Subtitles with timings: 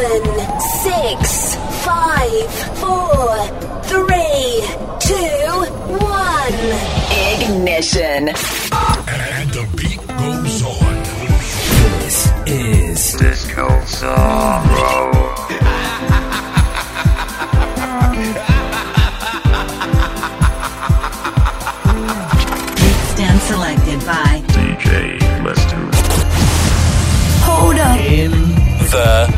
[0.00, 3.36] Seven, six, five, four,
[3.84, 4.64] three,
[4.98, 5.52] two,
[6.00, 6.54] one.
[7.36, 8.30] Ignition.
[8.30, 11.02] And the beat goes on.
[12.00, 15.10] This is Disco Sorrow.
[22.80, 25.90] Mixed selected by DJ Lester.
[27.44, 28.00] Hold up.
[28.00, 28.30] in
[28.90, 29.29] the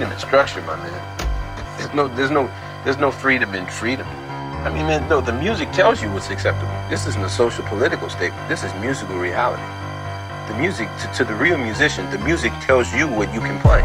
[0.00, 1.76] freedom in structure, my man.
[1.76, 2.50] There's no, there's no,
[2.84, 4.06] there's no freedom in freedom.
[4.64, 6.72] I mean, man, no, the music tells you what's acceptable.
[6.88, 8.48] This isn't a social political statement.
[8.48, 9.62] This is musical reality.
[10.50, 13.82] The music, to, to the real musician, the music tells you what you can play.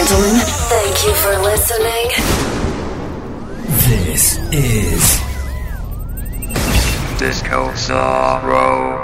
[0.00, 0.40] Gentlemen,
[0.70, 2.08] thank you for listening.
[3.86, 5.20] This is
[7.18, 8.99] Disco Sorrow.